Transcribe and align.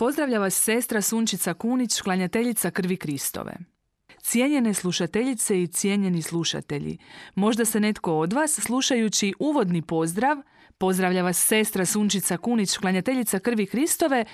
Pozdravlja 0.00 0.38
vas 0.38 0.54
sestra 0.54 1.02
Sunčica 1.02 1.54
Kunić, 1.54 2.00
klanjateljica 2.00 2.70
krvi 2.70 2.96
Kristove. 2.96 3.56
Cijenjene 4.22 4.74
slušateljice 4.74 5.62
i 5.62 5.66
cijenjeni 5.66 6.22
slušatelji, 6.22 6.98
možda 7.34 7.64
se 7.64 7.80
netko 7.80 8.18
od 8.18 8.32
vas, 8.32 8.60
slušajući 8.60 9.32
uvodni 9.38 9.82
pozdrav, 9.82 10.36
pozdravlja 10.78 11.22
vas 11.22 11.46
sestra 11.46 11.86
Sunčica 11.86 12.36
Kunić, 12.36 12.76
klanjateljica 12.76 13.38
krvi 13.38 13.66
Kristove, 13.66 14.24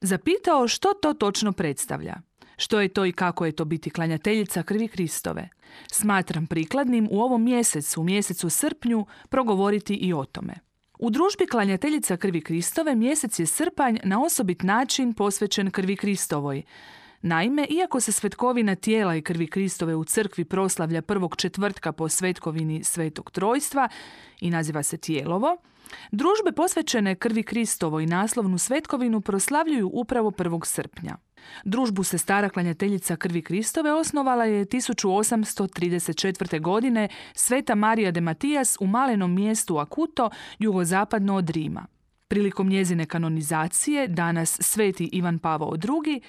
zapitao 0.00 0.68
što 0.68 0.92
to 0.92 1.14
točno 1.14 1.52
predstavlja. 1.52 2.14
Što 2.56 2.80
je 2.80 2.88
to 2.88 3.06
i 3.06 3.12
kako 3.12 3.46
je 3.46 3.52
to 3.52 3.64
biti 3.64 3.90
klanjateljica 3.90 4.62
krvi 4.62 4.88
Kristove? 4.88 5.48
Smatram 5.92 6.46
prikladnim 6.46 7.08
u 7.10 7.20
ovom 7.20 7.44
mjesecu, 7.44 8.00
u 8.00 8.04
mjesecu 8.04 8.50
srpnju, 8.50 9.06
progovoriti 9.28 9.94
i 9.94 10.12
o 10.12 10.24
tome. 10.24 10.65
U 10.98 11.10
družbi 11.10 11.46
klanjateljica 11.46 12.16
krvi 12.16 12.40
Kristove 12.40 12.94
mjesec 12.94 13.38
je 13.38 13.46
srpanj 13.46 13.98
na 14.04 14.22
osobit 14.22 14.62
način 14.62 15.14
posvećen 15.14 15.70
krvi 15.70 15.96
Kristovoj. 15.96 16.62
Naime, 17.22 17.66
iako 17.70 18.00
se 18.00 18.12
svetkovina 18.12 18.74
tijela 18.74 19.16
i 19.16 19.22
krvi 19.22 19.46
Kristove 19.46 19.94
u 19.94 20.04
crkvi 20.04 20.44
proslavlja 20.44 21.02
prvog 21.02 21.36
četvrtka 21.36 21.92
po 21.92 22.08
svetkovini 22.08 22.84
Svetog 22.84 23.30
Trojstva 23.30 23.88
i 24.40 24.50
naziva 24.50 24.82
se 24.82 24.96
tijelovo, 24.96 25.56
družbe 26.10 26.52
posvećene 26.52 27.14
krvi 27.14 27.42
Kristovoj 27.42 28.02
i 28.02 28.06
naslovnu 28.06 28.58
svetkovinu 28.58 29.20
proslavljuju 29.20 29.90
upravo 29.92 30.30
1. 30.30 30.64
srpnja. 30.64 31.16
Družbu 31.64 32.04
se 32.04 32.18
stara 32.18 32.48
klanjateljica 32.48 33.16
krvi 33.16 33.42
Kristove 33.42 33.92
osnovala 33.92 34.44
je 34.44 34.66
1834. 34.66 36.60
godine 36.60 37.08
Sveta 37.34 37.74
Marija 37.74 38.10
de 38.10 38.20
Matijas 38.20 38.76
u 38.80 38.86
malenom 38.86 39.34
mjestu 39.34 39.78
Akuto, 39.78 40.30
jugozapadno 40.58 41.36
od 41.36 41.50
Rima. 41.50 41.95
Prilikom 42.28 42.68
njezine 42.68 43.06
kanonizacije, 43.06 44.08
danas 44.08 44.58
sveti 44.60 45.08
Ivan 45.12 45.38
Pavao 45.38 45.74
II, 45.76 46.20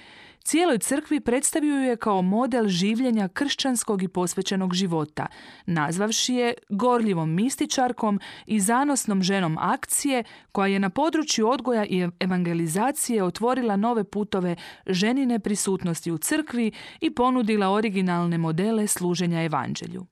cijeloj 0.47 0.77
crkvi 0.77 1.19
predstavio 1.19 1.75
je 1.75 1.95
kao 1.95 2.21
model 2.21 2.67
življenja 2.67 3.27
kršćanskog 3.27 4.03
i 4.03 4.07
posvećenog 4.07 4.73
života, 4.73 5.27
nazvavši 5.65 6.35
je 6.35 6.53
gorljivom 6.69 7.33
mističarkom 7.33 8.19
i 8.45 8.59
zanosnom 8.59 9.23
ženom 9.23 9.57
akcije 9.57 10.23
koja 10.51 10.67
je 10.67 10.79
na 10.79 10.89
području 10.89 11.49
odgoja 11.49 11.85
i 11.85 12.07
evangelizacije 12.19 13.23
otvorila 13.23 13.75
nove 13.75 14.03
putove 14.03 14.55
ženine 14.85 15.39
prisutnosti 15.39 16.11
u 16.11 16.17
crkvi 16.17 16.71
i 17.01 17.15
ponudila 17.15 17.69
originalne 17.69 18.37
modele 18.37 18.87
služenja 18.87 19.43
evanđelju. 19.43 20.05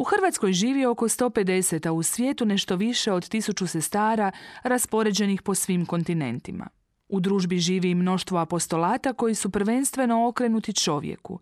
U 0.00 0.04
Hrvatskoj 0.04 0.52
živi 0.52 0.86
oko 0.86 1.08
150, 1.08 1.88
a 1.88 1.92
u 1.92 2.02
svijetu 2.02 2.44
nešto 2.44 2.76
više 2.76 3.12
od 3.12 3.28
tisuću 3.28 3.66
sestara 3.66 4.32
raspoređenih 4.62 5.42
po 5.42 5.54
svim 5.54 5.86
kontinentima. 5.86 6.68
U 7.08 7.20
družbi 7.20 7.58
živi 7.58 7.90
i 7.90 7.94
mnoštvo 7.94 8.38
apostolata 8.38 9.12
koji 9.12 9.34
su 9.34 9.50
prvenstveno 9.50 10.28
okrenuti 10.28 10.72
čovjeku. 10.72 11.40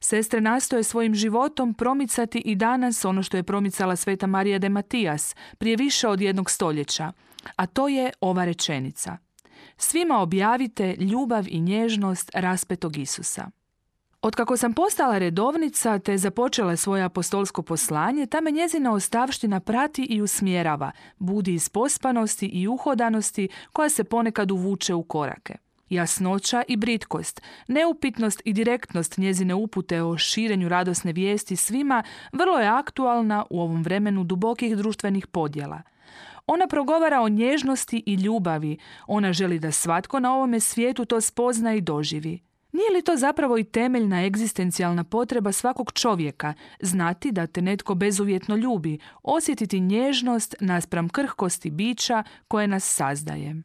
Sestre 0.00 0.40
nastoje 0.40 0.82
svojim 0.82 1.14
životom 1.14 1.74
promicati 1.74 2.38
i 2.38 2.54
danas 2.54 3.04
ono 3.04 3.22
što 3.22 3.36
je 3.36 3.42
promicala 3.42 3.96
Sveta 3.96 4.26
Marija 4.26 4.58
de 4.58 4.68
Matijas 4.68 5.36
prije 5.58 5.76
više 5.76 6.08
od 6.08 6.20
jednog 6.20 6.50
stoljeća, 6.50 7.12
a 7.56 7.66
to 7.66 7.88
je 7.88 8.10
ova 8.20 8.44
rečenica. 8.44 9.16
Svima 9.76 10.18
objavite 10.18 10.96
ljubav 10.98 11.44
i 11.48 11.60
nježnost 11.60 12.30
raspetog 12.34 12.96
Isusa. 12.96 13.50
Otkako 14.22 14.56
sam 14.56 14.72
postala 14.72 15.18
redovnica 15.18 15.98
te 15.98 16.18
započela 16.18 16.76
svoje 16.76 17.02
apostolsko 17.02 17.62
poslanje, 17.62 18.26
ta 18.26 18.40
me 18.40 18.50
njezina 18.50 18.92
ostavština 18.92 19.60
prati 19.60 20.02
i 20.02 20.22
usmjerava, 20.22 20.90
budi 21.18 21.54
iz 21.54 21.68
pospanosti 21.68 22.46
i 22.46 22.68
uhodanosti 22.68 23.48
koja 23.72 23.88
se 23.88 24.04
ponekad 24.04 24.50
uvuče 24.50 24.94
u 24.94 25.02
korake. 25.02 25.54
Jasnoća 25.90 26.62
i 26.68 26.76
britkost, 26.76 27.42
neupitnost 27.68 28.42
i 28.44 28.52
direktnost 28.52 29.18
njezine 29.18 29.54
upute 29.54 30.02
o 30.02 30.18
širenju 30.18 30.68
radosne 30.68 31.12
vijesti 31.12 31.56
svima 31.56 32.02
vrlo 32.32 32.58
je 32.58 32.68
aktualna 32.68 33.44
u 33.50 33.60
ovom 33.60 33.82
vremenu 33.82 34.24
dubokih 34.24 34.76
društvenih 34.76 35.26
podjela. 35.26 35.82
Ona 36.46 36.66
progovara 36.66 37.20
o 37.20 37.28
nježnosti 37.28 38.02
i 38.06 38.14
ljubavi, 38.14 38.78
ona 39.06 39.32
želi 39.32 39.58
da 39.58 39.72
svatko 39.72 40.20
na 40.20 40.34
ovome 40.34 40.60
svijetu 40.60 41.04
to 41.04 41.20
spozna 41.20 41.74
i 41.74 41.80
doživi. 41.80 42.49
Nije 42.72 42.90
li 42.90 43.02
to 43.02 43.16
zapravo 43.16 43.58
i 43.58 43.64
temeljna 43.64 44.24
egzistencijalna 44.24 45.04
potreba 45.04 45.52
svakog 45.52 45.92
čovjeka, 45.92 46.54
znati 46.80 47.32
da 47.32 47.46
te 47.46 47.62
netko 47.62 47.94
bezuvjetno 47.94 48.56
ljubi, 48.56 48.98
osjetiti 49.22 49.80
nježnost 49.80 50.54
naspram 50.60 51.08
krhkosti 51.08 51.70
bića 51.70 52.22
koje 52.48 52.66
nas 52.66 52.84
sazdaje? 52.84 53.62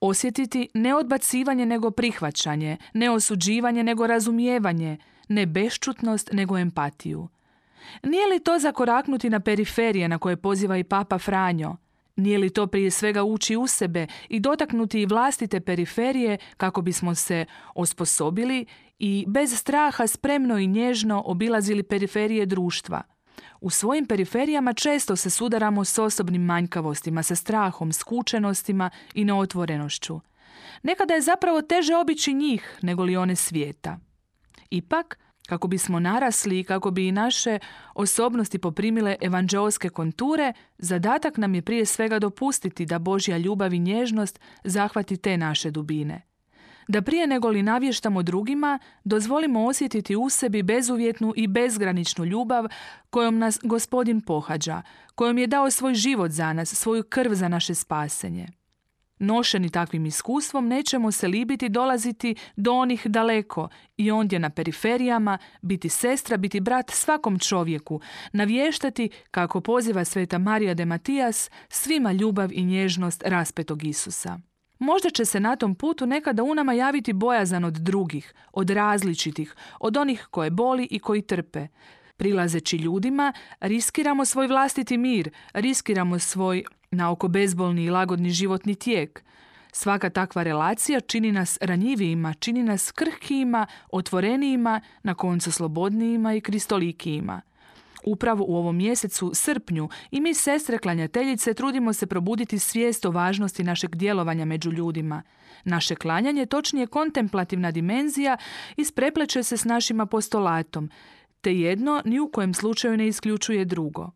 Osjetiti 0.00 0.68
ne 0.74 0.94
odbacivanje 0.94 1.66
nego 1.66 1.90
prihvaćanje, 1.90 2.76
ne 2.94 3.10
osuđivanje 3.10 3.82
nego 3.82 4.06
razumijevanje, 4.06 4.96
ne 5.28 5.46
beščutnost 5.46 6.32
nego 6.32 6.58
empatiju. 6.58 7.28
Nije 8.02 8.26
li 8.26 8.40
to 8.40 8.58
zakoraknuti 8.58 9.30
na 9.30 9.40
periferije 9.40 10.08
na 10.08 10.18
koje 10.18 10.36
poziva 10.36 10.76
i 10.76 10.84
Papa 10.84 11.18
Franjo? 11.18 11.76
Nije 12.16 12.38
li 12.38 12.50
to 12.50 12.66
prije 12.66 12.90
svega 12.90 13.22
ući 13.22 13.56
u 13.56 13.66
sebe 13.66 14.06
i 14.28 14.40
dotaknuti 14.40 15.06
vlastite 15.06 15.60
periferije 15.60 16.38
kako 16.56 16.82
bismo 16.82 17.14
se 17.14 17.44
osposobili 17.74 18.66
i 18.98 19.24
bez 19.28 19.58
straha 19.58 20.06
spremno 20.06 20.58
i 20.58 20.66
nježno 20.66 21.22
obilazili 21.26 21.82
periferije 21.82 22.46
društva? 22.46 23.02
U 23.60 23.70
svojim 23.70 24.06
periferijama 24.06 24.72
često 24.72 25.16
se 25.16 25.30
sudaramo 25.30 25.84
s 25.84 25.98
osobnim 25.98 26.44
manjkavostima, 26.44 27.22
sa 27.22 27.34
strahom, 27.34 27.92
skučenostima 27.92 28.90
i 29.14 29.24
neotvorenošću. 29.24 30.20
Nekada 30.82 31.14
je 31.14 31.20
zapravo 31.20 31.62
teže 31.62 31.96
obići 31.96 32.34
njih 32.34 32.78
nego 32.82 33.04
li 33.04 33.16
one 33.16 33.36
svijeta. 33.36 33.98
Ipak, 34.70 35.18
kako 35.52 35.68
bismo 35.68 36.00
narasli 36.00 36.60
i 36.60 36.64
kako 36.64 36.90
bi 36.90 37.08
i 37.08 37.12
naše 37.12 37.58
osobnosti 37.94 38.58
poprimile 38.58 39.16
evanđeoske 39.20 39.88
konture, 39.88 40.52
zadatak 40.78 41.36
nam 41.36 41.54
je 41.54 41.62
prije 41.62 41.86
svega 41.86 42.18
dopustiti 42.18 42.86
da 42.86 42.98
Božja 42.98 43.38
ljubav 43.38 43.74
i 43.74 43.78
nježnost 43.78 44.40
zahvati 44.64 45.16
te 45.16 45.36
naše 45.36 45.70
dubine. 45.70 46.22
Da 46.88 47.02
prije 47.02 47.26
nego 47.26 47.48
li 47.48 47.62
navještamo 47.62 48.22
drugima, 48.22 48.78
dozvolimo 49.04 49.66
osjetiti 49.66 50.16
u 50.16 50.28
sebi 50.28 50.62
bezuvjetnu 50.62 51.32
i 51.36 51.46
bezgraničnu 51.46 52.24
ljubav 52.24 52.64
kojom 53.10 53.38
nas 53.38 53.58
gospodin 53.62 54.20
pohađa, 54.20 54.82
kojom 55.14 55.38
je 55.38 55.46
dao 55.46 55.70
svoj 55.70 55.94
život 55.94 56.30
za 56.30 56.52
nas, 56.52 56.74
svoju 56.74 57.02
krv 57.02 57.34
za 57.34 57.48
naše 57.48 57.74
spasenje. 57.74 58.61
Nošeni 59.22 59.70
takvim 59.70 60.06
iskustvom 60.06 60.68
nećemo 60.68 61.12
se 61.12 61.28
libiti 61.28 61.68
dolaziti 61.68 62.34
do 62.56 62.72
onih 62.72 63.06
daleko 63.06 63.68
i 63.96 64.10
ondje 64.10 64.38
na 64.38 64.50
periferijama, 64.50 65.38
biti 65.60 65.88
sestra, 65.88 66.36
biti 66.36 66.60
brat 66.60 66.90
svakom 66.90 67.38
čovjeku, 67.38 68.00
navještati, 68.32 69.10
kako 69.30 69.60
poziva 69.60 70.04
sveta 70.04 70.38
Marija 70.38 70.74
de 70.74 70.84
Matijas, 70.84 71.50
svima 71.68 72.12
ljubav 72.12 72.52
i 72.52 72.64
nježnost 72.64 73.22
raspetog 73.26 73.84
Isusa. 73.84 74.38
Možda 74.78 75.10
će 75.10 75.24
se 75.24 75.40
na 75.40 75.56
tom 75.56 75.74
putu 75.74 76.06
nekada 76.06 76.42
u 76.42 76.54
nama 76.54 76.72
javiti 76.72 77.12
bojazan 77.12 77.64
od 77.64 77.74
drugih, 77.74 78.34
od 78.52 78.70
različitih, 78.70 79.54
od 79.80 79.96
onih 79.96 80.28
koje 80.30 80.50
boli 80.50 80.88
i 80.90 80.98
koji 80.98 81.22
trpe. 81.22 81.66
Prilazeći 82.16 82.76
ljudima, 82.76 83.32
riskiramo 83.60 84.24
svoj 84.24 84.46
vlastiti 84.46 84.96
mir, 84.96 85.30
riskiramo 85.54 86.18
svoj 86.18 86.64
naoko 86.92 87.28
bezbolni 87.28 87.84
i 87.84 87.90
lagodni 87.90 88.30
životni 88.30 88.74
tijek. 88.74 89.22
Svaka 89.72 90.10
takva 90.10 90.42
relacija 90.42 91.00
čini 91.00 91.32
nas 91.32 91.58
ranjivijima, 91.60 92.34
čini 92.34 92.62
nas 92.62 92.92
krhkijima, 92.92 93.66
otvorenijima, 93.90 94.80
na 95.02 95.14
koncu 95.14 95.52
slobodnijima 95.52 96.34
i 96.34 96.40
kristolikijima. 96.40 97.40
Upravo 98.04 98.44
u 98.48 98.56
ovom 98.56 98.76
mjesecu, 98.76 99.30
srpnju, 99.34 99.88
i 100.10 100.20
mi 100.20 100.34
sestre 100.34 100.78
klanjateljice 100.78 101.54
trudimo 101.54 101.92
se 101.92 102.06
probuditi 102.06 102.58
svijest 102.58 103.04
o 103.04 103.10
važnosti 103.10 103.64
našeg 103.64 103.96
djelovanja 103.96 104.44
među 104.44 104.70
ljudima. 104.70 105.22
Naše 105.64 105.94
klanjanje, 105.94 106.46
točnije 106.46 106.86
kontemplativna 106.86 107.70
dimenzija, 107.70 108.36
isprepleće 108.76 109.42
se 109.42 109.56
s 109.56 109.64
našim 109.64 110.00
apostolatom, 110.00 110.90
te 111.40 111.54
jedno 111.54 112.02
ni 112.04 112.20
u 112.20 112.28
kojem 112.28 112.54
slučaju 112.54 112.96
ne 112.96 113.06
isključuje 113.06 113.64
drugo. 113.64 114.10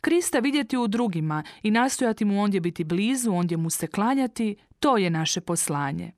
Krista 0.00 0.38
vidjeti 0.38 0.76
u 0.76 0.88
drugima 0.88 1.42
i 1.62 1.70
nastojati 1.70 2.24
mu 2.24 2.42
ondje 2.42 2.60
biti 2.60 2.84
blizu, 2.84 3.32
ondje 3.32 3.56
mu 3.56 3.70
se 3.70 3.86
klanjati, 3.86 4.56
to 4.78 4.96
je 4.96 5.10
naše 5.10 5.40
poslanje. 5.40 6.12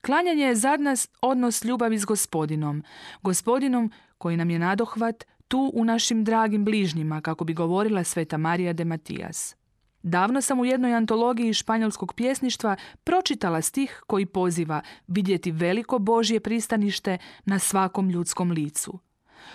Klanjanje 0.00 0.44
je 0.44 0.54
za 0.54 0.76
nas 0.76 1.08
odnos 1.20 1.64
ljubavi 1.64 1.98
s 1.98 2.04
gospodinom, 2.04 2.82
gospodinom 3.22 3.92
koji 4.18 4.36
nam 4.36 4.50
je 4.50 4.58
nadohvat 4.58 5.24
tu 5.48 5.70
u 5.74 5.84
našim 5.84 6.24
dragim 6.24 6.64
bližnjima, 6.64 7.20
kako 7.20 7.44
bi 7.44 7.54
govorila 7.54 8.04
sveta 8.04 8.36
Marija 8.36 8.72
de 8.72 8.84
Matijas. 8.84 9.56
Davno 10.02 10.40
sam 10.40 10.60
u 10.60 10.64
jednoj 10.64 10.94
antologiji 10.94 11.52
španjolskog 11.52 12.14
pjesništva 12.14 12.76
pročitala 13.04 13.62
stih 13.62 14.02
koji 14.06 14.26
poziva 14.26 14.80
vidjeti 15.06 15.50
veliko 15.50 15.98
Božje 15.98 16.40
pristanište 16.40 17.18
na 17.44 17.58
svakom 17.58 18.10
ljudskom 18.10 18.50
licu. 18.50 18.98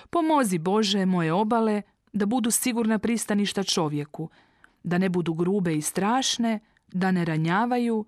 Pomozi 0.09 0.57
Bože 0.57 1.05
moje 1.05 1.33
obale 1.33 1.81
da 2.13 2.25
budu 2.25 2.51
sigurna 2.51 2.99
pristaništa 2.99 3.63
čovjeku, 3.63 4.29
da 4.83 4.97
ne 4.97 5.09
budu 5.09 5.33
grube 5.33 5.75
i 5.75 5.81
strašne, 5.81 6.59
da 6.87 7.11
ne 7.11 7.25
ranjavaju, 7.25 8.05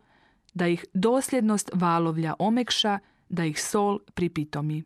da 0.53 0.67
ih 0.67 0.85
dosljednost 0.93 1.71
valovlja 1.73 2.33
omekša, 2.39 2.99
da 3.29 3.45
ih 3.45 3.61
sol 3.61 3.99
pripitomi. 4.13 4.83